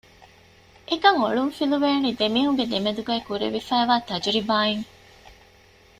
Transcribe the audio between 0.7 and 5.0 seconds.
އެކަން އޮޅުން ފިލުވޭނީ ދެމީހުންގެ ދެމެދުގައި ކުރެވިފައިވާ ތަޖުރިބާއިން